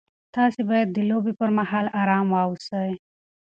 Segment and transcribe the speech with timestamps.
[0.35, 2.91] تاسي باید د لوبې پر مهال ارام واوسئ.